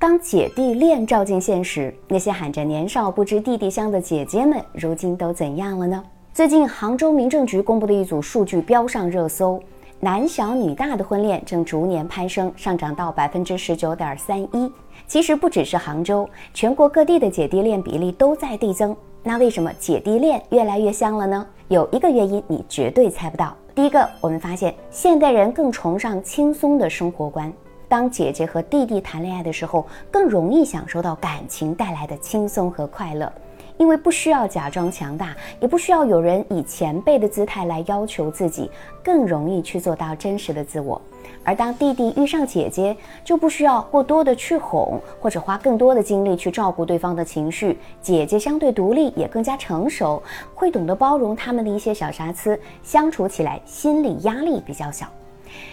[0.00, 6.02] 当姐弟恋照进现实，那些喊着年少不知弟弟香的姐姐们，如今都怎样了呢？
[6.32, 9.62] 最近，杭州民政局公布的一组数据飙上热搜，
[10.00, 14.72] 男小女大的婚恋正逐年攀升，上涨到百分之十九点三一。
[15.06, 18.96] 其实不只是杭州，全国各地的姐弟恋比例都在递增。
[19.22, 21.46] 那为什么姐弟恋越来越香了呢？
[21.68, 23.54] 有一个原因你绝对猜不到。
[23.74, 27.52] 第一个，我们发现现代人更崇尚轻松的生活观。
[27.90, 33.30] 当姐姐和弟弟谈恋爱的时候，更容易享受到感情带来的轻松和快乐，
[33.78, 38.70] 因为不需要假装强大，也不需要有人以前辈的姿态来要求自己，
[39.02, 41.02] 更容易去做到真实的自我。
[41.42, 47.76] 而当弟弟遇上姐姐，就不需要过多的去哄，或者花更多的精力去照顾对方的情绪。
[48.00, 50.22] 姐姐相对独立，也更加成熟，
[50.54, 55.08] 会懂得包容他们的一些小瑕疵，相处起来心理压力比较小。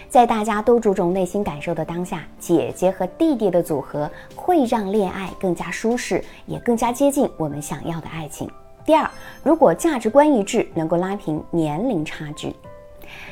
[0.08, 8.50] 在大家都注重内心感受的当下，姐姐和弟弟的组合会让恋爱更加舒适，也更加接近我们想要的爱情。
[8.84, 9.10] 第二，
[9.42, 12.54] 如果价值观一致，能够拉平年龄差距。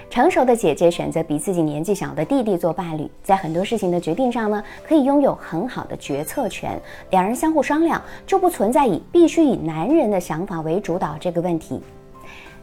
[0.09, 6.81] 成熟的姐姐选择比自己年纪小的弟弟做伴侣，在很多事情的决定上呢，可以拥有很好的决策权。
[7.11, 11.81] 两人相互商量，就不存在以必须以男人的想法为主导这个问题。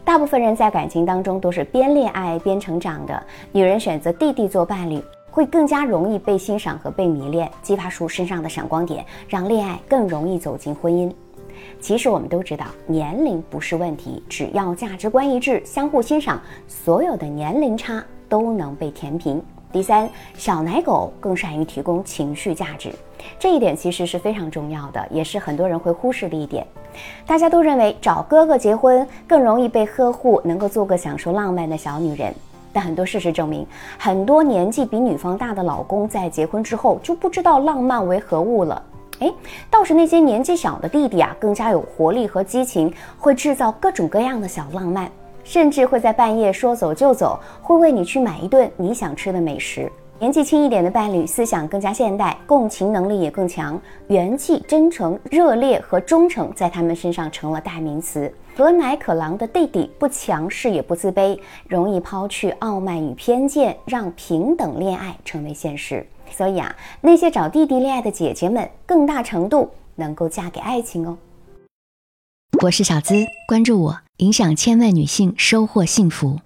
[0.05, 3.23] 大部分人在感情当中都是边恋爱边成长的。
[3.51, 5.01] 女人选择弟弟做伴侣，
[5.31, 11.09] 会更加容易被欣赏和被迷恋，激发出身上的闪光点，让恋爱更容易走进婚姻。
[11.79, 19.41] 其实我们都知道，年龄不是问题，只要价值观一致，相互欣赏，所有的年龄差都能被填平。
[19.73, 20.07] 第三，
[20.37, 22.93] 小奶狗更善于提供情绪价值，
[23.39, 26.63] 这一点其实是非常重要的，也是很多人会忽视的一点。
[27.25, 32.31] 大家都认为找哥哥结婚更容易被呵护，能够做个享受浪漫的小女人。
[32.71, 33.65] 但很多事实证明，
[33.97, 38.79] 很多年纪比女方大的老公在结婚之后就不知道浪漫为何物了。
[39.21, 39.33] 哎，
[39.71, 45.09] 倒是那些年纪小的弟弟啊，更加有活力和激情，会制造各种各样的小浪漫，
[45.43, 49.91] 甚至会在半夜说走就走，会为你去买一顿你想吃的美食。
[50.19, 58.33] 年纪轻一点的伴侣，思想更加现代，共情能力也更强，元气、真诚、热烈和忠诚在他们身上成了代名词。
[58.55, 61.37] 和乃可郎的弟弟，不强势也不自卑，
[61.67, 66.05] 容易抛去傲慢与偏见，让平等恋爱成为现实。
[66.29, 71.17] 所以啊，那些找弟弟恋爱的姐姐们，更大程度能够嫁给爱情哦。
[72.61, 73.15] 我是小资，
[73.47, 76.39] 关注我，影响千万女性，收获幸福。